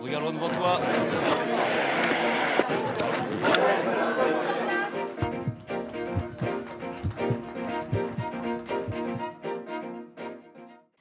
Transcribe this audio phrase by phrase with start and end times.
[0.00, 0.80] Regarde loin devant toi.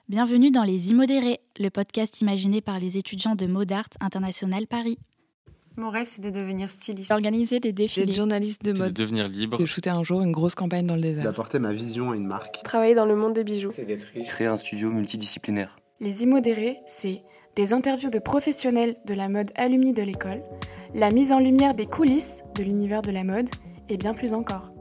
[0.10, 4.98] Bienvenue dans Les Immodérés, le podcast imaginé par les étudiants de Modart International Paris.
[5.80, 7.12] Mon rêve, c'est de devenir styliste.
[7.12, 8.08] D'organiser des défilés.
[8.08, 8.94] D'être journaliste de C'est de mode.
[8.94, 9.58] devenir libre.
[9.60, 11.24] De shooter un jour une grosse campagne dans le désert.
[11.24, 12.62] d'apporter ma vision à une marque.
[12.64, 13.70] Travailler dans le monde des bijoux.
[13.72, 14.28] C'est d'être riche.
[14.28, 15.78] Créer un studio multidisciplinaire.
[16.00, 17.22] Les immodérés, c'est
[17.56, 20.42] des interviews de professionnels de la mode alumni de l'école,
[20.96, 23.50] la mise en lumière des coulisses de l'univers de la mode
[23.88, 24.72] et bien plus encore.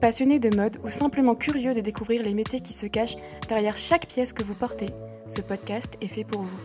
[0.00, 3.16] Passionnés de mode ou simplement curieux de découvrir les métiers qui se cachent
[3.48, 4.88] derrière chaque pièce que vous portez,
[5.26, 6.58] ce podcast est fait pour vous.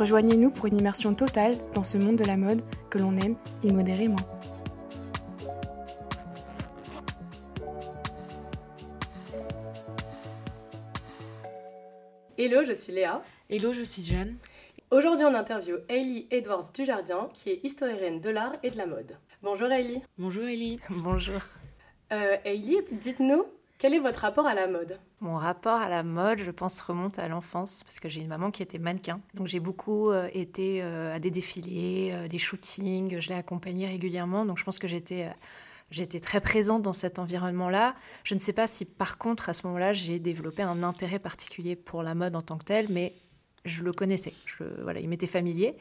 [0.00, 4.16] Rejoignez-nous pour une immersion totale dans ce monde de la mode que l'on aime immodérément.
[12.38, 13.22] Hello, je suis Léa.
[13.50, 14.38] Hello, je suis Jeanne.
[14.90, 19.18] Aujourd'hui, on interview Hailey Edwards Dujardin, qui est historienne de l'art et de la mode.
[19.42, 20.00] Bonjour Hailey.
[20.16, 20.80] Bonjour Ellie.
[20.88, 21.42] Bonjour.
[22.10, 23.44] Euh, Hailey, dites-nous,
[23.80, 24.98] quel est votre rapport à la mode?
[25.20, 28.50] Mon rapport à la mode, je pense, remonte à l'enfance, parce que j'ai une maman
[28.50, 29.22] qui était mannequin.
[29.32, 33.86] Donc j'ai beaucoup euh, été euh, à des défilés, euh, des shootings, je l'ai accompagnée
[33.86, 35.32] régulièrement, donc je pense que j'étais...
[36.20, 37.94] très présente dans cet environnement-là.
[38.22, 41.74] Je ne sais pas si par contre à ce moment-là j'ai développé un intérêt particulier
[41.74, 43.14] pour la mode en tant que telle, mais
[43.64, 44.34] je le connaissais.
[44.82, 45.74] Voilà, il m'était familier.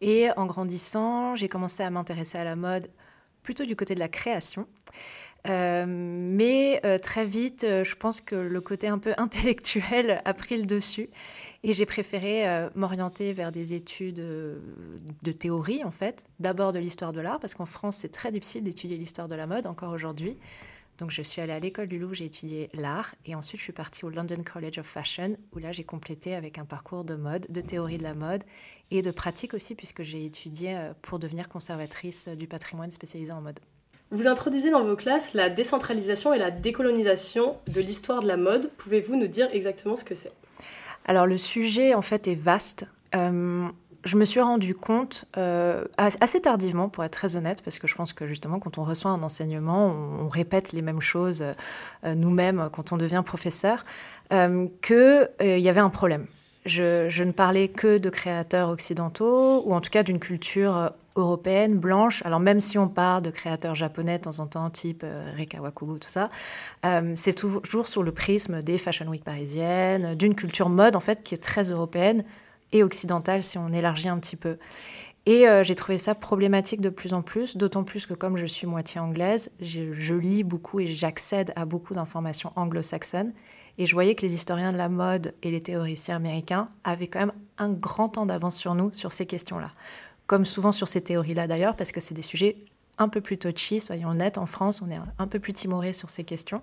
[0.00, 2.88] Et en grandissant, j'ai commencé à m'intéresser à la mode
[3.42, 4.66] plutôt du côté de la création.
[5.46, 10.32] Euh, mais euh, très vite, euh, je pense que le côté un peu intellectuel a
[10.34, 11.10] pris le dessus
[11.62, 16.26] et j'ai préféré m'orienter vers des études de théorie en fait.
[16.40, 19.46] D'abord de l'histoire de l'art parce qu'en France c'est très difficile d'étudier l'histoire de la
[19.46, 20.38] mode encore aujourd'hui.
[20.98, 23.72] Donc je suis allée à l'école du Louvre, j'ai étudié l'art et ensuite je suis
[23.72, 27.46] partie au London College of Fashion où là j'ai complété avec un parcours de mode,
[27.48, 28.44] de théorie de la mode
[28.90, 33.58] et de pratique aussi puisque j'ai étudié pour devenir conservatrice du patrimoine spécialisé en mode.
[34.10, 38.70] Vous introduisez dans vos classes la décentralisation et la décolonisation de l'histoire de la mode.
[38.76, 40.32] Pouvez-vous nous dire exactement ce que c'est?
[41.04, 42.86] Alors le sujet en fait est vaste.
[43.14, 43.66] Euh,
[44.04, 47.86] je me suis rendu compte euh, as- assez tardivement, pour être très honnête, parce que
[47.86, 51.42] je pense que justement quand on reçoit un enseignement, on, répète les mêmes choses
[52.04, 53.84] euh, nous-mêmes quand on devient professeur,
[54.30, 56.26] qu'il y avait un problème.
[56.66, 61.78] Je, je ne parlais que de créateurs occidentaux, ou en tout cas d'une culture européenne,
[61.78, 62.24] blanche.
[62.24, 65.98] Alors même si on parle de créateurs japonais de temps en temps, type euh, Wakubo,
[65.98, 66.28] tout ça,
[66.84, 71.22] euh, c'est toujours sur le prisme des Fashion Week parisiennes, d'une culture mode en fait
[71.22, 72.24] qui est très européenne
[72.72, 74.58] et occidentale si on élargit un petit peu.
[75.26, 78.44] Et euh, j'ai trouvé ça problématique de plus en plus, d'autant plus que comme je
[78.44, 83.32] suis moitié anglaise, je lis beaucoup et j'accède à beaucoup d'informations anglo-saxonnes.
[83.78, 87.20] Et je voyais que les historiens de la mode et les théoriciens américains avaient quand
[87.20, 89.70] même un grand temps d'avance sur nous sur ces questions-là.
[90.26, 92.56] Comme souvent sur ces théories-là d'ailleurs, parce que c'est des sujets
[92.98, 96.10] un peu plus touchy, soyons honnêtes, en France, on est un peu plus timoré sur
[96.10, 96.62] ces questions.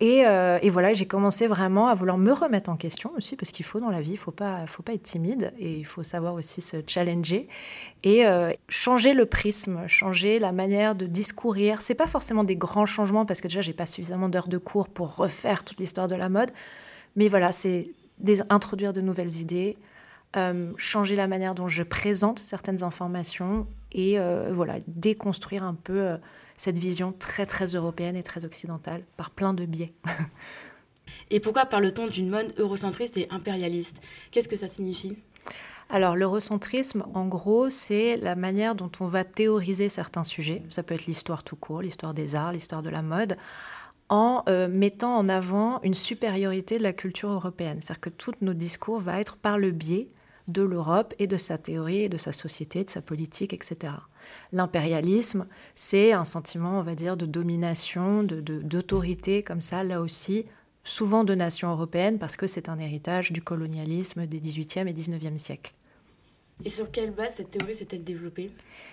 [0.00, 3.50] Et, euh, et voilà, j'ai commencé vraiment à vouloir me remettre en question aussi, parce
[3.50, 6.04] qu'il faut dans la vie, il faut pas, faut pas être timide, et il faut
[6.04, 7.48] savoir aussi se challenger,
[8.04, 11.82] et euh, changer le prisme, changer la manière de discourir.
[11.82, 14.88] C'est pas forcément des grands changements, parce que déjà, j'ai pas suffisamment d'heures de cours
[14.88, 16.52] pour refaire toute l'histoire de la mode,
[17.16, 17.90] mais voilà, c'est
[18.48, 19.76] introduire de nouvelles idées,
[20.36, 26.00] euh, changer la manière dont je présente certaines informations et euh, voilà déconstruire un peu
[26.00, 26.16] euh,
[26.56, 29.92] cette vision très très européenne et très occidentale par plein de biais.
[31.30, 33.96] Et pourquoi parle-t-on d'une mode eurocentriste et impérialiste?
[34.30, 35.16] Qu'est-ce que ça signifie?
[35.90, 40.62] Alors l'eurocentrisme, en gros, c'est la manière dont on va théoriser certains sujets.
[40.70, 43.36] Ça peut être l'histoire tout court, l'histoire des arts, l'histoire de la mode,
[44.08, 47.78] en euh, mettant en avant une supériorité de la culture européenne.
[47.80, 50.08] C'est-à-dire que tous nos discours vont être par le biais
[50.48, 53.92] de l'Europe et de sa théorie et de sa société, de sa politique, etc.
[54.52, 60.00] L'impérialisme, c'est un sentiment, on va dire, de domination, de- de- d'autorité, comme ça, là
[60.00, 60.46] aussi,
[60.84, 65.38] souvent de nations européennes, parce que c'est un héritage du colonialisme des 18e et 19e
[65.38, 65.74] siècles.
[66.64, 68.50] Et sur quelle base cette théorie s'est-elle développée?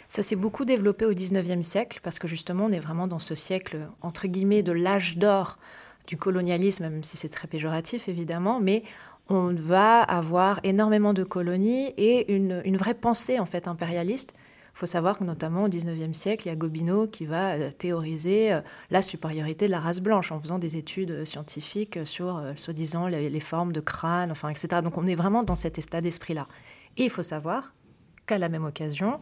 [0.08, 3.34] Ça s'est beaucoup développé au 19e siècle, parce que justement, on est vraiment dans ce
[3.34, 5.58] siècle, entre guillemets, de l'âge d'or
[6.06, 8.84] du colonialisme, même si c'est très péjoratif, évidemment, mais
[9.28, 14.36] on va avoir énormément de colonies et une, vraie pensée, en fait, impérialiste.
[14.76, 17.72] Il faut savoir que notamment au 19e siècle, il y a Gobineau qui va euh,
[17.72, 18.60] théoriser euh,
[18.92, 23.30] la supériorité de la race blanche en faisant des études euh, scientifiques sur, soi-disant, les,
[23.30, 24.82] les formes de crâne, enfin, etc.
[24.84, 26.48] Donc on est vraiment dans cet état d'esprit-là.
[26.98, 27.74] Et il faut savoir
[28.26, 29.20] qu'à la même occasion,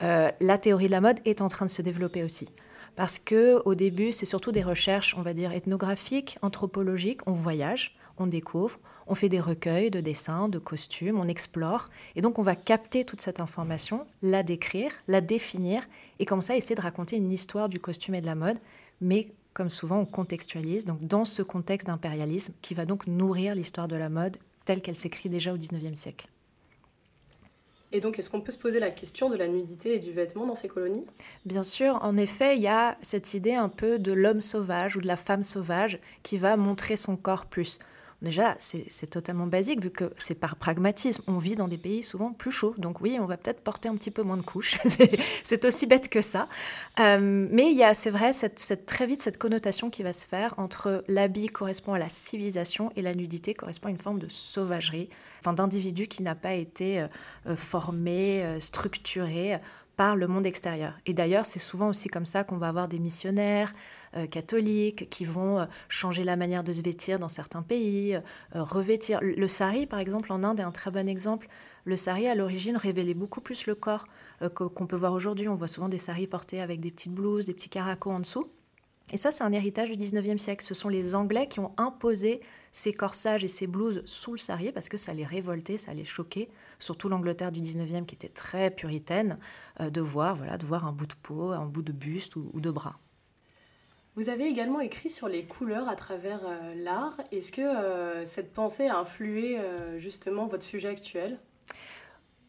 [0.00, 2.48] la théorie de la mode est en train de se développer aussi.
[2.96, 7.20] Parce que au début, c'est surtout des recherches, on va dire, ethnographiques, anthropologiques.
[7.26, 11.90] On voyage, on découvre, on fait des recueils de dessins, de costumes, on explore.
[12.16, 15.82] Et donc, on va capter toute cette information, la décrire, la définir,
[16.18, 18.58] et comme ça, essayer de raconter une histoire du costume et de la mode.
[19.00, 23.88] Mais comme souvent, on contextualise, donc dans ce contexte d'impérialisme qui va donc nourrir l'histoire
[23.88, 26.28] de la mode telle qu'elle s'écrit déjà au XIXe siècle.
[27.94, 30.46] Et donc, est-ce qu'on peut se poser la question de la nudité et du vêtement
[30.46, 31.04] dans ces colonies?
[31.44, 35.02] Bien sûr, en effet, il y a cette idée un peu de l'homme sauvage ou
[35.02, 37.78] de la femme sauvage qui va montrer son corps plus.
[38.22, 41.24] Déjà, c'est totalement basique vu que c'est par pragmatisme.
[41.26, 42.74] On vit dans des pays souvent plus chauds.
[42.78, 44.78] Donc oui, on va peut-être porter un petit peu moins de couches.
[45.42, 46.46] c'est aussi bête que ça.
[47.00, 48.30] Euh, mais il y a, c'est vrai,
[48.86, 53.02] très vite cette connotation qui va se faire entre l'habit correspond à la civilisation et
[53.02, 55.08] la nudité correspond à une forme de sauvagerie,
[55.40, 57.06] enfin d'individu qui n'a pas été euh,
[57.48, 59.58] euh, formé, structuré
[59.96, 60.94] par le monde extérieur.
[61.06, 63.72] Et d'ailleurs, c'est souvent aussi comme ça qu'on va avoir des missionnaires
[64.16, 68.20] euh, catholiques qui vont euh, changer la manière de se vêtir dans certains pays, euh,
[68.54, 69.18] revêtir.
[69.22, 71.48] Le sari, par exemple, en Inde est un très bon exemple.
[71.84, 74.06] Le sari, à l'origine, révélait beaucoup plus le corps
[74.54, 75.48] qu'on peut voir aujourd'hui.
[75.48, 78.48] On voit souvent des saris portés avec des petites blouses, des petits caracos en dessous.
[79.10, 80.64] Et ça, c'est un héritage du 19e siècle.
[80.64, 82.40] Ce sont les Anglais qui ont imposé
[82.70, 86.04] ces corsages et ces blouses sous le sarier parce que ça les révoltait, ça les
[86.04, 89.38] choquait, surtout l'Angleterre du 19e qui était très puritaine,
[89.80, 92.50] euh, de, voir, voilà, de voir un bout de peau, un bout de buste ou,
[92.54, 92.98] de bras.
[94.14, 97.14] Vous avez également écrit sur les couleurs à travers euh, l'art.
[97.32, 99.58] Est-ce que euh, cette pensée a influé
[99.98, 101.38] justement votre sujet actuel?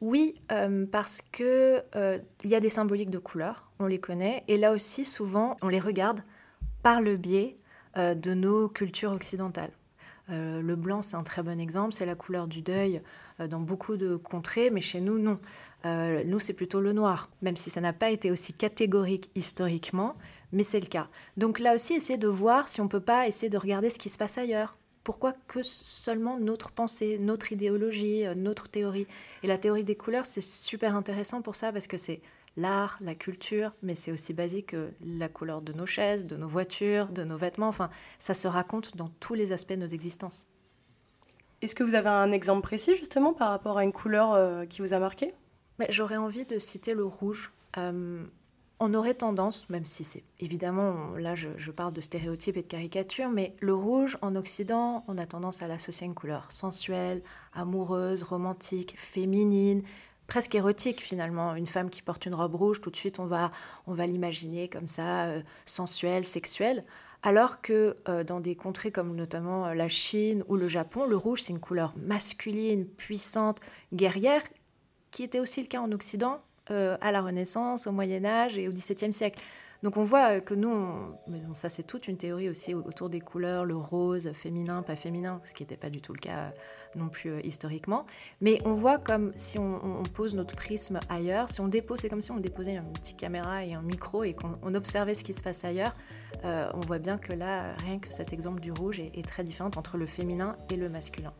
[0.02, 0.36] Oui,
[0.92, 1.82] parce que
[2.44, 5.70] il y a des symboliques de couleurs, on les connaît, et là aussi souvent on
[5.70, 6.20] les regarde
[6.84, 7.58] par le biais
[7.98, 9.72] euh, de nos cultures occidentales.
[10.30, 13.02] Euh, le blanc, c'est un très bon exemple, c'est la couleur du deuil
[13.40, 15.40] euh, dans beaucoup de contrées, mais chez nous, non.
[16.26, 20.16] nous, c'est plutôt le noir, même si ça n'a pas été aussi catégorique historiquement,
[20.52, 21.08] mais c'est le cas.
[21.36, 24.00] Donc là aussi, essayer de voir si on ne peut pas essayer de regarder ce
[24.00, 24.78] qui se passe ailleurs.
[25.04, 29.08] Pourquoi que seulement notre pensée, notre idéologie, notre théorie?
[29.44, 32.22] Et la théorie des couleurs, c'est super intéressant pour ça, parce que c'est
[32.58, 36.48] l'art, la culture, mais c'est aussi basique que la couleur de nos chaises, de nos
[36.48, 37.68] voitures, de nos vêtements.
[37.68, 37.90] Enfin,
[38.20, 40.48] ça se raconte dans tous les aspects de nos existences.
[41.62, 44.82] Est-ce que vous avez un exemple précis justement par rapport à une couleur euh, qui
[44.82, 45.34] vous a marqué?
[45.90, 47.52] J'aurais envie de citer le rouge.
[47.78, 48.24] Euh,
[48.80, 52.68] on aurait tendance, même si c'est évidemment, là je, je, parle de stéréotypes et de
[52.68, 57.22] caricatures, mais le rouge en Occident, on a tendance à l'associer à une couleur sensuelle,
[57.54, 59.84] amoureuse, romantique, féminine,
[60.28, 61.56] presque érotique finalement.
[61.56, 63.52] Une femme qui porte une robe rouge, tout de suite on va,
[63.88, 66.84] on va l'imaginer comme ça, euh, sensuelle, sexuelle.
[67.22, 71.16] Alors que euh, dans des contrées comme notamment euh, la Chine ou le Japon, le
[71.16, 73.60] rouge c'est une couleur masculine, puissante,
[73.94, 74.44] guerrière,
[75.12, 78.72] qui était aussi le cas en Occident à la Renaissance, au Moyen Âge et au
[78.72, 79.44] XVIIe siècle.
[79.84, 80.96] Donc on voit que nous,
[81.28, 85.42] mais ça c'est toute une théorie aussi autour des couleurs, le rose, féminin, pas féminin,
[85.44, 86.50] ce qui n'était pas du tout le cas euh,
[86.96, 88.06] non plus euh, historiquement.
[88.40, 92.22] Mais on voit comme si on, pose notre prisme ailleurs, si on dépose, c'est comme
[92.22, 95.42] si on déposait une petite caméra et un micro et qu'on observait ce qui se
[95.42, 95.94] passe ailleurs.
[96.46, 99.44] Euh, on voit bien que là, rien que cet exemple du rouge est, est très
[99.44, 101.34] différent entre le féminin et le masculin.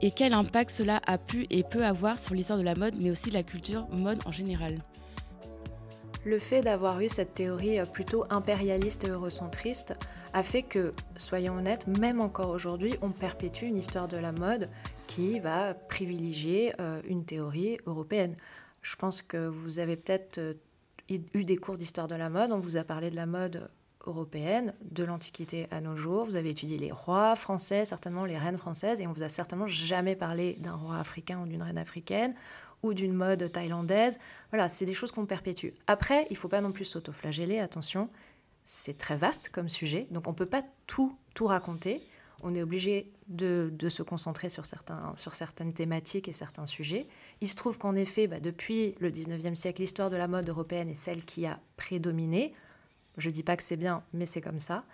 [0.00, 3.10] Et quel impact cela a pu et peut avoir sur l'histoire de la mode, mais
[3.10, 4.78] aussi la culture mode en général?
[6.24, 9.94] Le fait d'avoir eu cette théorie euh, plutôt impérialiste et eurocentriste
[10.32, 14.68] a fait que, soyons honnêtes, même encore aujourd'hui, on perpétue une histoire de la mode
[15.06, 18.34] qui va privilégier euh, une théorie européenne.
[18.82, 20.54] Je pense que vous avez peut-être euh,
[21.08, 23.70] eu des cours d'histoire de la mode, on vous a parlé de la mode
[24.06, 26.24] européenne, de l'Antiquité à nos jours.
[26.24, 29.66] Vous avez étudié les rois français, certainement les reines françaises, et on vous a certainement
[29.66, 32.34] jamais parlé d'un roi africain ou d'une reine africaine
[32.82, 34.18] ou d'une mode thaïlandaise.
[34.50, 35.68] Voilà, c'est des choses qu'on perpétue.
[35.86, 38.08] Après, il ne faut pas non plus s'autoflageller, attention,
[38.64, 42.02] c'est très vaste comme sujet, donc on ne peut pas tout, tout raconter.
[42.42, 47.06] On est obligé de, se concentrer sur, certains, sur certaines thématiques et certains sujets.
[47.40, 50.88] Il se trouve qu'en effet, bah, depuis le 19e siècle, l'histoire de la mode européenne
[50.88, 52.54] est celle qui a prédominé.
[53.18, 54.84] Je ne dis pas que c'est bien, mais c'est comme ça.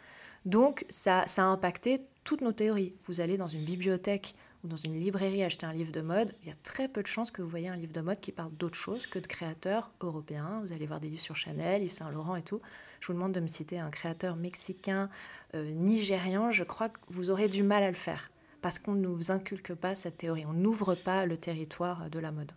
[0.45, 2.97] Donc, ça a impacté toutes nos théories.
[3.05, 4.35] Vous allez dans une bibliothèque
[4.67, 7.31] dans une librairie acheter un livre de mode, il y a très peu de chances
[7.31, 10.61] que vous voyez un livre de mode qui parle d'autre chose que de créateurs européens.
[10.63, 12.61] Vous allez voir des livres sur Chanel, Yves Saint Laurent et tout.
[13.01, 15.09] Je vous demande de me citer un créateur mexicain,
[15.55, 16.51] euh, nigérian.
[16.51, 18.31] Je crois que vous aurez du mal à le faire
[18.63, 20.45] parce qu'on ne nous inculque pas cette théorie.
[20.47, 22.53] On n'ouvre pas le territoire de la mode.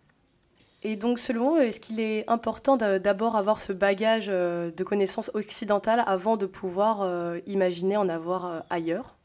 [0.82, 5.30] Et donc, selon eux, est-ce qu'il est important d'abord avoir ce bagage euh, de connaissances
[5.34, 9.16] occidentales avant de pouvoir euh, imaginer en avoir ailleurs?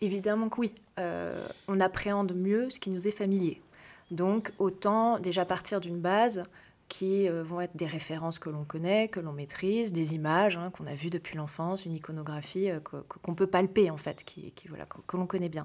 [0.00, 0.74] Évidemment que oui.
[1.00, 3.62] Euh, on appréhende mieux ce qui nous est familier.
[4.10, 6.44] Donc autant déjà partir d'une base
[6.88, 10.70] qui euh, vont être des références que l'on connaît, que l'on maîtrise, des images hein,
[10.70, 14.84] qu'on a vues depuis l'enfance, une iconographie euh, qu'on peut palper en fait, qui, voilà,
[14.84, 15.64] que, l'on connaît bien.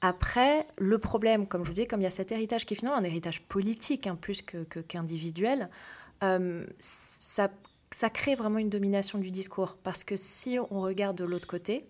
[0.00, 2.76] Après, le problème, comme je vous disais, comme il y a cet héritage qui est
[2.76, 5.68] finalement un héritage politique hein, plus qu'individuel,
[6.22, 7.50] que, ça,
[7.90, 9.76] ça, crée vraiment une domination du discours.
[9.82, 11.86] Parce que si on regarde de l'autre côté,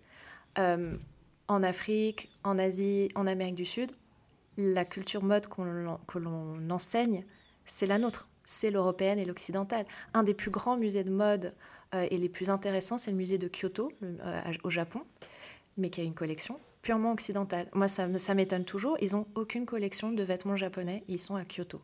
[1.50, 3.90] en Afrique, en Asie, en Amérique du Sud,
[4.57, 7.25] la culture mode que l'on enseigne,
[7.64, 9.87] c'est la nôtre c'est l'européenne et l'occidentale.
[10.12, 11.54] Un des plus grands musées de mode
[11.95, 15.02] euh, et les plus intéressants, c'est le musée de Kyoto, euh, au Japon,
[15.76, 17.69] mais qui a une collection purement occidentale.
[17.75, 18.97] Moi, ça, m'étonne toujours.
[19.00, 21.04] Ils n'ont aucune collection de vêtements japonais.
[21.07, 21.80] Ils sont à Kyoto.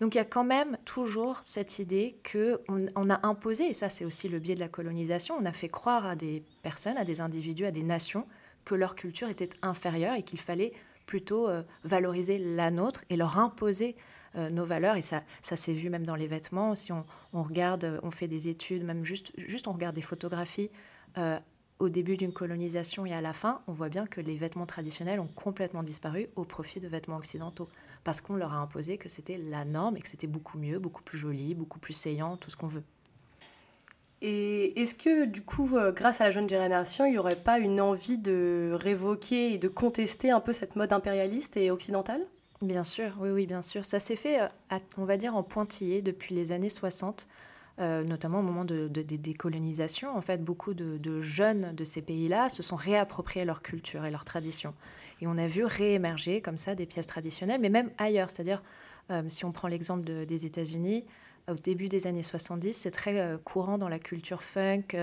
[0.00, 3.88] Donc, il y a quand même toujours cette idée que on, a imposé, et ça,
[3.88, 7.04] c'est aussi le biais de la colonisation, on a fait croire à des personnes, à
[7.04, 8.26] des individus, à des nations,
[8.64, 10.72] que leur culture était inférieure et qu'il fallait
[11.06, 13.96] plutôt euh, valoriser la nôtre et leur imposer
[14.36, 14.96] euh, nos valeurs.
[14.96, 16.76] Et ça, ça s'est vu même dans les vêtements.
[16.76, 20.70] Si on, regarde, euh, on fait des études, même juste, juste on regarde des photographies
[21.80, 25.18] au début d'une colonisation et à la fin, on voit bien que les vêtements traditionnels
[25.18, 27.68] ont complètement disparu au profit de vêtements occidentaux.
[28.04, 31.02] Parce qu'on leur a imposé que c'était la norme et que c'était beaucoup mieux, beaucoup
[31.02, 32.84] plus joli, beaucoup plus saillant, tout ce qu'on veut.
[34.22, 37.80] Et est-ce que, du coup, grâce à la jeune génération, il n'y aurait pas une
[37.80, 42.20] envie de révoquer et de contester un peu cette mode impérialiste et occidentale?
[42.62, 43.86] Bien sûr, oui, oui, bien sûr.
[43.86, 47.26] Ça s'est fait, euh, on va dire, en pointillé depuis les années 60,
[47.78, 50.14] euh, notamment au moment de, des décolonisations.
[50.14, 54.26] En fait, beaucoup de, jeunes de ces pays-là se sont réappropriés leur culture et leur
[54.26, 54.74] tradition.
[55.22, 58.28] Et on a vu réémerger comme ça des pièces traditionnelles, mais même ailleurs.
[58.28, 58.62] C'est-à-dire,
[59.10, 61.06] euh, si on prend l'exemple des États-Unis,
[61.50, 64.96] au début des années 70, c'est très courant dans la culture funk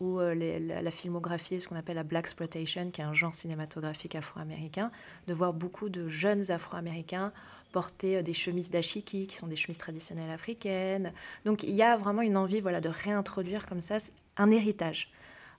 [0.00, 4.14] ou euh, la, filmographie, ce qu'on appelle la black exploitation, qui est un genre cinématographique
[4.14, 4.90] afro-américain,
[5.28, 7.32] de voir beaucoup de jeunes afro-américains
[7.72, 11.12] porter euh, des chemises dashiki, qui sont des chemises traditionnelles africaines.
[11.44, 13.98] Donc il y a vraiment une envie voilà, de réintroduire comme ça
[14.38, 15.10] un héritage.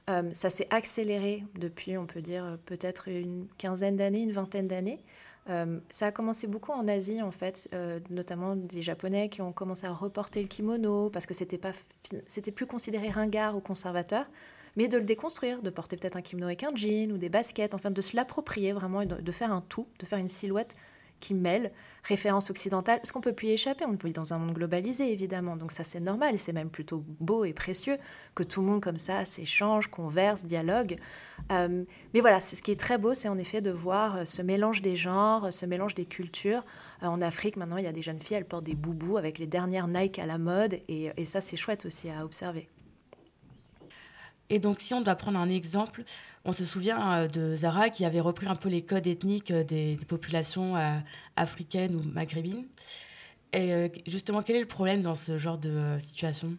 [0.09, 4.99] Euh, ça s'est accéléré depuis, on peut dire, peut-être une quinzaine d'années, une vingtaine d'années.
[5.49, 9.51] Euh, ça a commencé beaucoup en Asie, en fait, euh, notamment des Japonais qui ont
[9.51, 11.71] commencé à reporter le kimono parce que c'était pas,
[12.55, 14.25] plus considéré ringard ou conservateur,
[14.75, 17.73] mais de le déconstruire, de porter peut-être un kimono avec un jean ou des baskets,
[17.73, 20.75] enfin de se l'approprier vraiment, de faire un tout, de faire une silhouette
[21.21, 21.71] qui mêle
[22.03, 25.55] référence occidentale, parce qu'on peut plus y échapper, on vit dans un monde globalisé évidemment,
[25.55, 27.97] donc ça c'est normal, c'est même plutôt beau et précieux
[28.35, 30.97] que tout le monde comme ça s'échange, converse, dialogue.
[31.51, 34.25] Euh, mais voilà, c'est ce qui est très beau, c'est en effet de voir euh,
[34.25, 36.65] ce mélange des genres, ce mélange des cultures.
[37.03, 39.37] Euh, en Afrique maintenant, il y a des jeunes filles, elles portent des boubous avec
[39.37, 42.67] les dernières Nike à la mode, et, et ça c'est chouette aussi à observer.
[44.51, 46.03] Et donc, si on doit prendre un exemple,
[46.43, 49.63] on se souvient euh, de Zara qui avait repris un peu les codes ethniques euh,
[49.63, 50.97] des, populations euh,
[51.37, 52.65] africaines ou maghrébines.
[53.53, 56.55] Et justement, quel est le problème dans ce genre de situation?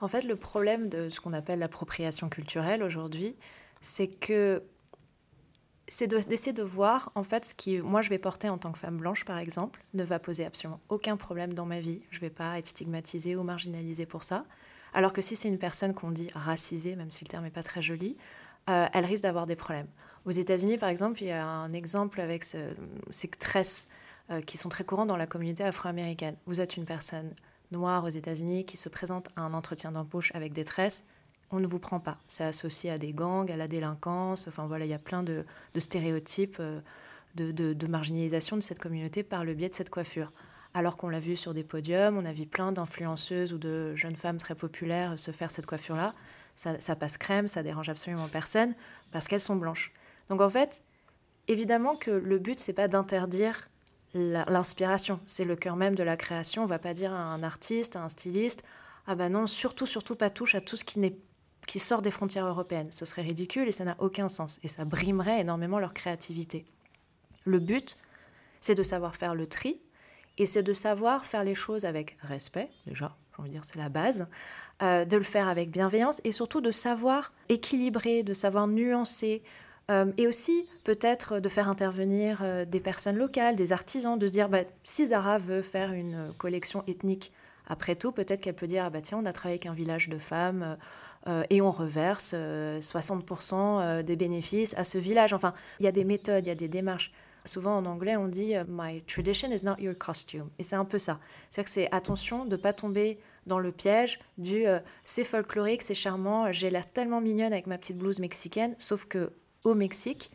[0.00, 3.34] En fait, le problème de ce qu'on appelle l'appropriation culturelle aujourd'hui,
[3.80, 4.62] c'est que
[5.88, 8.78] c'est d'essayer de, voir en fait ce qui moi je vais porter en tant que
[8.78, 12.04] femme blanche par exemple ne va poser absolument aucun problème dans ma vie.
[12.10, 14.44] Je vais pas être stigmatisée ou marginalisée pour ça
[14.96, 17.62] alors que si c'est une personne qu'on dit racisée, même si le terme n'est pas
[17.62, 18.16] très joli,
[18.70, 19.88] euh, elle risque d'avoir des problèmes.
[20.24, 23.88] Aux États-Unis, par exemple, il y a un exemple avec ces tresses
[24.30, 26.34] euh, qui sont très courantes dans la communauté afro-américaine.
[26.46, 27.30] Vous êtes une personne
[27.72, 31.04] noire aux États-Unis qui se présente à un entretien d'embauche avec des tresses,
[31.50, 32.16] on ne vous prend pas.
[32.26, 34.48] C'est associé à des gangs, à la délinquance.
[34.48, 35.44] Enfin voilà, il y a plein de,
[35.76, 36.80] stéréotypes, euh,
[37.34, 40.32] de, marginalisation de cette communauté par le biais de cette coiffure
[40.76, 44.14] alors qu'on l'a vu sur des podiums, on a vu plein d'influenceuses ou de jeunes
[44.14, 46.14] femmes très populaires se faire cette coiffure-là.
[46.54, 48.74] Ça, passe crème, ça dérange absolument personne
[49.10, 49.90] parce qu'elles sont blanches.
[50.28, 50.82] Donc en fait,
[51.48, 53.70] évidemment que le but, c'est pas d'interdire
[54.12, 56.62] l'inspiration, c'est le cœur même de la création.
[56.62, 58.62] On va pas dire à un artiste, à un styliste,
[59.06, 61.00] ah ben non, surtout, surtout pas touche à tout ce qui,
[61.66, 62.92] qui sort des frontières européennes.
[62.92, 64.60] Ce serait ridicule et ça n'a aucun sens.
[64.62, 66.66] Et ça brimerait énormément leur créativité.
[67.44, 67.96] Le but,
[68.60, 69.80] c'est de savoir faire le tri
[70.38, 73.78] et c'est de savoir faire les choses avec respect, déjà, j'ai envie de dire, c'est
[73.78, 74.26] la base,
[74.82, 79.42] euh, de le faire avec bienveillance et surtout de savoir équilibrer, de savoir nuancer.
[79.88, 84.32] Euh, et aussi peut-être de faire intervenir euh, des personnes locales, des artisans, de se
[84.32, 87.32] dire bah, si Zara veut faire une collection ethnique,
[87.68, 90.08] après tout, peut-être qu'elle peut dire ah bah, tiens, on a travaillé avec un village
[90.08, 90.76] de femmes
[91.50, 95.32] et on reverse 60% des bénéfices à ce village.
[95.32, 97.10] Enfin, il y a des méthodes, il y a des démarches.
[97.46, 100.50] Souvent en anglais, on dit euh, My tradition is not your costume.
[100.58, 101.18] Et c'est un peu ça.
[101.50, 105.82] C'est-à-dire que c'est attention de ne pas tomber dans le piège du euh, c'est folklorique,
[105.82, 108.74] c'est charmant, j'ai l'air tellement mignonne avec ma petite blouse mexicaine.
[108.78, 109.32] Sauf que
[109.64, 110.30] au Mexique,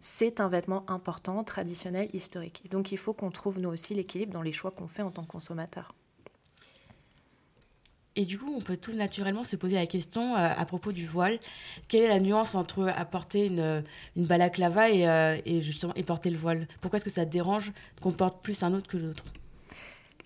[0.00, 2.64] c'est un vêtement important, traditionnel, historique.
[2.70, 5.22] Donc il faut qu'on trouve nous aussi l'équilibre dans les choix qu'on fait en tant
[5.22, 5.94] que consommateur.
[8.14, 11.06] Et du coup, on peut tout naturellement se poser la question euh, à propos du
[11.06, 11.38] voile.
[11.88, 13.82] Quelle est la nuance entre apporter une,
[14.16, 16.68] une balaclava et, euh, et, justement, et porter le voile?
[16.82, 19.24] Pourquoi est-ce que ça dérange qu'on porte plus un autre que l'autre?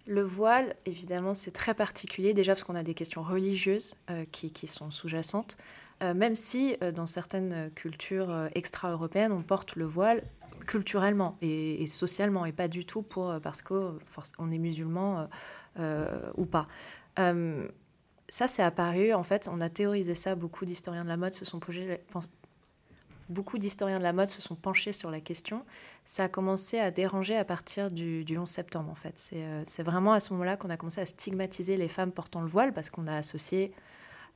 [0.08, 4.52] Le voile, évidemment, c'est très particulier, déjà parce qu'on a des questions religieuses euh, qui,
[4.52, 5.56] qui, sont sous-jacentes,
[6.02, 10.22] même si dans certaines cultures extra-européennes, on porte le voile
[10.66, 15.28] culturellement et, socialement, et pas du tout pour, parce qu'on est musulman
[15.78, 16.66] ou pas.
[17.18, 17.68] Euh,
[18.28, 21.44] ça, c'est apparu, en fait, on a théorisé ça, beaucoup d'historiens de la mode se
[21.44, 22.00] sont posés,
[23.28, 25.64] beaucoup d'historiens de la mode se sont penchés sur la question.
[26.04, 29.30] Ça a commencé à déranger à partir du, 11 septembre, en fait.
[29.32, 32.48] Euh, c'est vraiment à ce moment-là qu'on a commencé à stigmatiser les femmes portant le
[32.48, 33.72] voile, parce qu'on a associé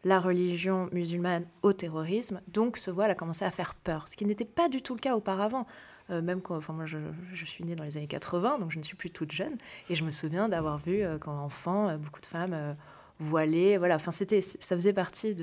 [0.04, 2.40] la religion musulmane au terrorisme.
[2.48, 5.00] Donc ce voile a commencé à faire peur, ce qui n'était pas du tout le
[5.00, 5.66] cas auparavant.
[6.10, 6.98] Euh, même quand, enfin moi je,
[7.44, 9.52] suis née dans les années 80, donc je ne suis plus toute jeune,
[9.88, 12.76] et je me souviens d'avoir vu euh, quand enfant euh, beaucoup de femmes
[13.18, 15.36] voilées, voilà, enfin c'était, ça faisait partie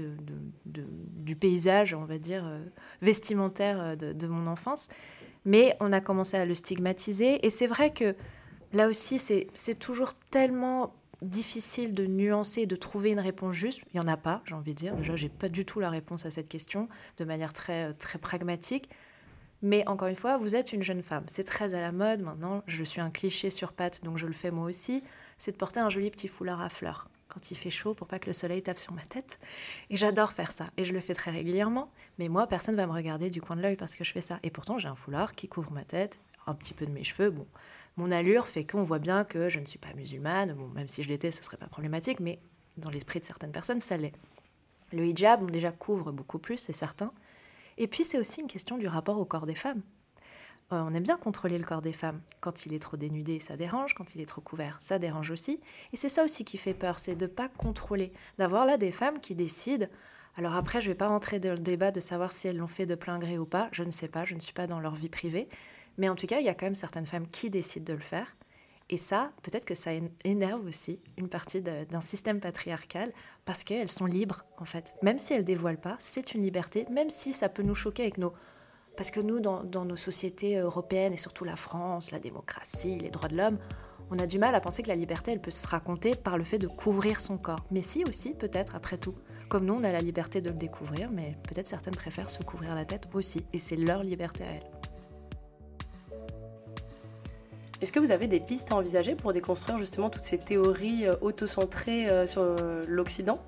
[0.66, 2.50] du paysage, on va dire,
[3.04, 4.90] vestimentaire de, mon enfance,
[5.46, 8.16] mais on a commencé à le stigmatiser, et c'est vrai que
[8.74, 13.82] là aussi c'est toujours tellement difficile de nuancer, de trouver une réponse juste.
[13.94, 14.96] Il n'y en a pas, j'ai envie de dire.
[14.96, 18.90] Déjà, j'ai pas du tout la réponse à cette question de manière très, très pragmatique.
[19.62, 21.26] Mais encore une fois, vous êtes une jeune femme.
[21.28, 22.64] C'est très à la mode maintenant.
[22.68, 25.04] Je suis un cliché sur pattes, donc je le fais moi aussi.
[25.38, 28.20] C'est de porter un joli petit foulard à fleurs quand il fait chaud pour pas
[28.20, 29.40] que le soleil tape sur ma tête.
[29.90, 30.68] Et j'adore faire ça.
[30.78, 31.92] Et je le fais très régulièrement.
[32.20, 34.22] Mais moi, personne ne va me regarder du coin de l'œil parce que je fais
[34.22, 34.40] ça.
[34.44, 37.30] Et pourtant, j'ai un foulard qui couvre ma tête, un petit peu de mes cheveux.
[37.30, 37.48] Bon,
[37.98, 40.54] mon allure fait qu'on voit bien que je ne suis pas musulmane.
[40.54, 42.20] Bon, même si je l'étais, ce serait pas problématique.
[42.20, 42.40] Mais
[42.78, 44.14] dans l'esprit de certaines personnes, ça l'est.
[44.94, 47.12] Le hijab, on déjà couvre beaucoup plus, c'est certain.
[47.78, 49.82] Et puis c'est aussi une question du rapport au corps des femmes.
[50.74, 52.20] Euh, on aime bien contrôler le corps des femmes.
[52.42, 53.94] Quand il est trop dénudé, ça dérange.
[53.94, 55.60] Quand il est trop couvert, ça dérange aussi.
[55.94, 58.12] Et c'est ça aussi qui fait peur, c'est de ne pas contrôler.
[58.38, 59.88] D'avoir là des femmes qui décident.
[60.36, 62.68] Alors après, je ne vais pas rentrer dans le débat de savoir si elles l'ont
[62.68, 63.70] fait de plein gré ou pas.
[63.72, 65.48] Je ne sais pas, je ne suis pas dans leur vie privée.
[65.98, 68.04] Mais en tout cas, il y a quand même certaines femmes qui décident de le
[68.04, 68.36] faire.
[68.90, 69.92] Et ça, peut-être que ça
[70.24, 73.12] énerve aussi une partie d'un système patriarcal
[73.44, 74.96] parce qu'elles sont libres, en fait.
[75.02, 78.18] Même si elles dévoilent pas, c'est une liberté, même si ça peut nous choquer avec
[78.18, 78.34] nos...
[78.96, 83.12] Parce que nous, dans, dans nos sociétés européennes, et surtout la France, la démocratie, les
[83.12, 83.60] droits de l'homme,
[84.10, 86.46] on a du mal à penser que la liberté, elle peut se raconter par le
[86.46, 87.66] fait de couvrir son corps.
[87.72, 89.16] Mais si aussi, peut-être, après tout.
[89.50, 92.74] Comme nous, on a la liberté de le découvrir, mais peut-être certaines préfèrent se couvrir
[92.74, 93.46] la tête aussi.
[93.54, 94.77] Et c'est leur liberté à elles.
[97.80, 101.16] Est-ce que vous avez des pistes à envisager pour déconstruire justement toutes ces théories euh,
[101.22, 103.40] autocentrées euh, sur euh, l'Occident?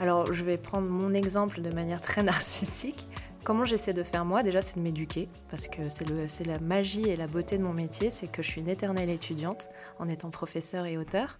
[0.00, 3.08] Alors, je vais prendre mon exemple de manière très narcissique.
[3.44, 4.42] Comment j'essaie de faire moi?
[4.42, 8.10] Déjà, c'est de m'éduquer, parce que c'est la magie et la beauté de mon métier,
[8.10, 11.38] c'est que je suis une éternelle étudiante en étant professeur et auteur.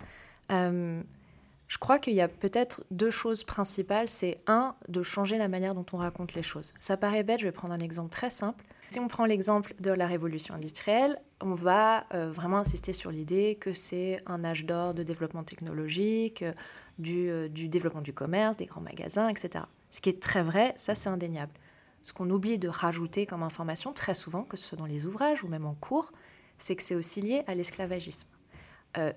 [0.50, 4.08] je crois qu'il y a peut-être deux choses principales.
[4.08, 6.74] C'est un, de changer la manière dont on raconte les choses.
[6.80, 8.64] Ça paraît bête, je vais prendre un exemple très simple.
[8.92, 13.56] Si on prend l'exemple de la révolution industrielle, on va euh, vraiment insister sur l'idée
[13.58, 16.52] que c'est un âge d'or de développement technologique, euh,
[17.00, 19.64] euh, du, développement du commerce, des grands magasins, etc.
[19.88, 21.54] Ce qui est très vrai, ça c'est indéniable.
[22.02, 25.42] Ce qu'on oublie de rajouter comme information très souvent, que ce soit dans les ouvrages
[25.42, 26.12] ou même en cours,
[26.58, 28.28] c'est que c'est aussi lié à l'esclavagisme.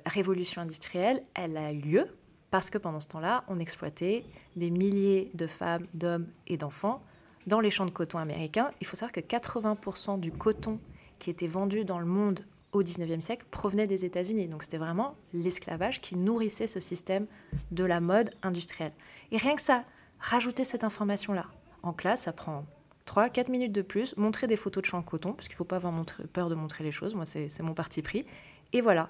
[0.05, 2.07] révolution industrielle, elle a eu lieu
[2.49, 4.23] parce que pendant ce temps-là, on exploitait
[4.55, 7.03] des milliers de femmes, d'hommes et d'enfants
[7.47, 10.79] dans les champs de coton américains, il faut savoir que 80% du coton
[11.19, 14.47] qui était vendu dans le monde au 19e siècle provenait des États-Unis.
[14.47, 17.27] Donc c'était vraiment l'esclavage qui nourrissait ce système
[17.71, 18.93] de la mode industrielle.
[19.31, 19.85] Et rien que ça,
[20.19, 21.45] rajouter cette information-là
[21.83, 22.65] en classe, ça prend
[23.07, 25.63] 3-4 minutes de plus, montrer des photos de champs de coton, parce qu'il ne faut
[25.63, 25.93] pas avoir
[26.33, 28.25] peur de montrer les choses, moi c'est mon parti pris.
[28.73, 29.07] Et voilà,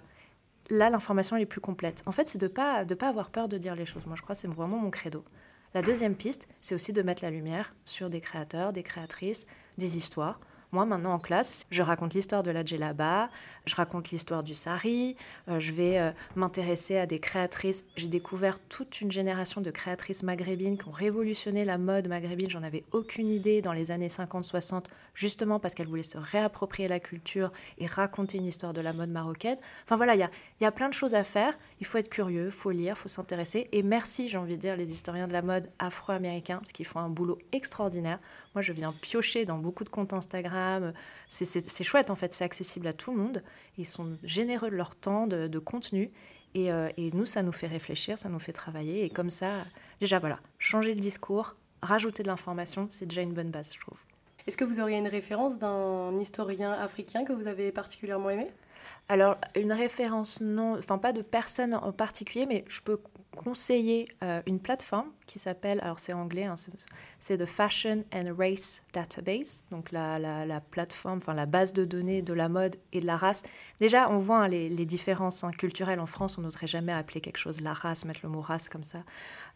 [0.69, 2.03] là l'information est plus complète.
[2.05, 4.05] En fait, c'est de ne pas, de pas avoir peur de dire les choses.
[4.05, 5.23] Moi je crois que c'est vraiment mon credo.
[5.75, 9.45] La deuxième piste, c'est aussi de mettre la lumière sur des créateurs, des créatrices,
[9.77, 10.39] des histoires.
[10.75, 13.29] Moi, maintenant en classe, je raconte l'histoire de la djellaba,
[13.65, 15.15] je raconte l'histoire du sari,
[15.47, 17.85] euh, je vais euh, m'intéresser à des créatrices.
[17.95, 22.49] J'ai découvert toute une génération de créatrices maghrébines qui ont révolutionné la mode maghrébine.
[22.49, 24.83] J'en avais aucune idée dans les années 50-60,
[25.13, 29.11] justement parce qu'elles voulaient se réapproprier la culture et raconter une histoire de la mode
[29.11, 29.57] marocaine.
[29.85, 31.57] Enfin voilà, il y a, y a plein de choses à faire.
[31.79, 33.69] Il faut être curieux, il faut lire, il faut s'intéresser.
[33.71, 36.99] Et merci, j'ai envie de dire, les historiens de la mode afro-américains, parce qu'ils font
[36.99, 38.19] un boulot extraordinaire.
[38.55, 40.64] Moi, je viens piocher dans beaucoup de comptes Instagram
[41.27, 43.43] c'est chouette en fait, c'est accessible à tout le monde.
[43.77, 46.11] Ils sont généreux de leur temps, de, contenu.
[46.57, 49.03] Euh, et, nous, ça nous fait réfléchir, ça nous fait travailler.
[49.03, 49.65] Et comme ça,
[49.99, 53.99] déjà voilà, changer le discours, rajouter de l'information, c'est déjà une bonne base, je trouve.
[54.47, 58.47] Est-ce que vous auriez une référence d'un historien africain que vous avez particulièrement aimé?
[59.09, 62.99] Alors, une référence, non, enfin pas de personne en particulier, mais je peux
[63.35, 66.55] conseiller euh, une plateforme qui s'appelle, alors c'est anglais, hein,
[67.19, 72.21] c'est The Fashion and Race Database, donc la, la, plateforme, enfin la base de données
[72.21, 73.43] de la mode et de la race.
[73.79, 77.19] Déjà, on voit hein, les, les, différences hein, culturelles en France, on n'oserait jamais appeler
[77.19, 78.99] quelque chose la race, mettre le mot race comme ça.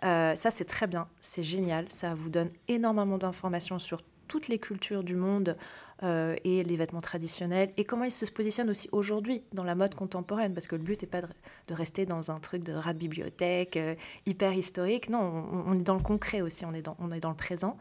[0.04, 4.60] Euh, ça, c'est très bien, c'est génial, ça vous donne énormément d'informations sur toutes les
[4.60, 5.58] cultures du monde
[6.04, 9.96] euh, et les vêtements traditionnels et comment ils se positionnent aussi aujourd'hui dans la mode
[9.96, 13.00] contemporaine parce que le but n'est pas de, rester dans un truc de rat de
[13.00, 15.20] bibliothèque euh, hyper historique non
[15.68, 17.76] on, est dans le concret aussi on est dans, le présent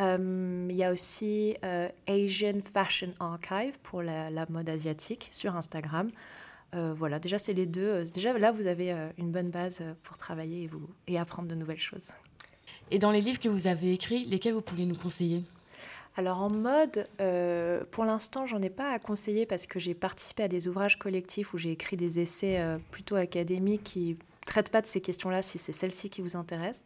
[0.00, 1.56] euh, il y a aussi
[2.06, 6.10] Asian Fashion Archive pour la, mode asiatique sur Instagram
[6.72, 8.04] voilà, déjà c'est les deux.
[8.12, 10.68] Déjà là, vous avez une bonne base pour travailler
[11.06, 12.10] et apprendre de nouvelles choses.
[12.90, 15.44] Et dans les livres que vous avez écrits, lesquels vous pouvez nous conseiller?
[16.18, 20.42] Alors en mode, euh, pour l'instant, j'en ai pas à conseiller parce que j'ai participé
[20.42, 24.80] à des ouvrages collectifs où j'ai écrit des essais euh, plutôt académiques qui traitent pas
[24.80, 26.82] de ces questions-là si c'est celle-ci qui vous intéresse.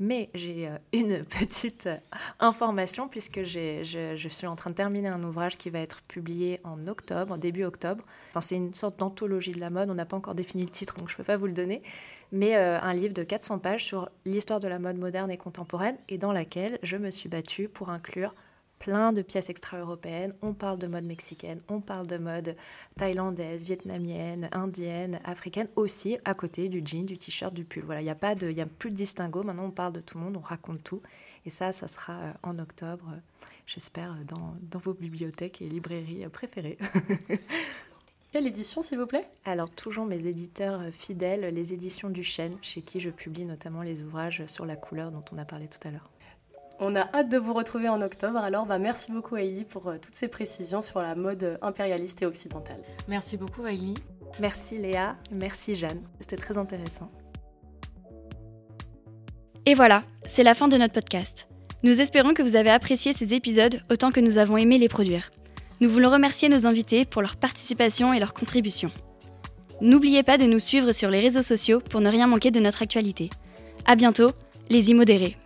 [0.00, 1.88] Mais j'ai euh, une petite
[2.40, 6.86] information puisque je, suis en train de terminer un ouvrage qui va être publié en
[6.86, 8.04] octobre, début octobre.
[8.30, 9.88] Enfin, c'est une sorte d'anthologie de la mode.
[9.88, 11.82] On n'a pas encore défini le titre, donc je ne peux pas vous le donner.
[12.32, 16.18] Mais un livre de 400 pages sur l'histoire de la mode moderne et contemporaine et
[16.18, 18.34] dans laquelle je me suis battue pour inclure
[18.84, 20.34] plein de pièces extra-européennes.
[20.42, 22.54] On parle de mode mexicaine, on parle de mode
[22.98, 27.82] thaïlandaise, vietnamienne, indienne, africaine, aussi à côté du jean, du t-shirt, du pull.
[27.84, 29.42] Voilà, il n'y a, pas de, y a plus de distinguo.
[29.42, 31.00] Maintenant, on parle de tout le monde, on raconte tout.
[31.46, 33.18] Et ça, ça sera euh, en octobre, euh,
[33.66, 36.76] j'espère, euh, dans, dans, vos bibliothèques et librairies préférées.
[38.32, 39.26] Quelle édition, s'il vous plaît?
[39.46, 44.04] Alors, toujours mes éditeurs fidèles, les éditions du Chêne, chez qui je publie notamment les
[44.04, 46.10] ouvrages sur la couleur dont on a parlé tout à l'heure.
[46.80, 48.38] On a hâte de vous retrouver en octobre.
[48.38, 52.26] Alors, bah, merci beaucoup, Aïli, pour euh, toutes ces précisions sur la mode impérialiste et
[52.26, 52.80] occidentale.
[53.08, 53.94] Merci beaucoup, Aïli.
[54.40, 55.16] Merci, Léa.
[55.30, 56.02] Merci, Jeanne.
[56.20, 57.10] C'était très intéressant.
[59.66, 61.48] Et voilà, c'est la fin de notre podcast.
[61.84, 65.30] Nous espérons que vous avez apprécié ces épisodes autant que nous avons aimé les produire.
[65.80, 68.90] Nous voulons remercier nos invités pour leur participation et leur contribution.
[69.80, 72.82] N'oubliez pas de nous suivre sur les réseaux sociaux pour ne rien manquer de notre
[72.82, 73.30] actualité.
[73.86, 74.32] À bientôt,
[74.70, 75.36] les immodérés.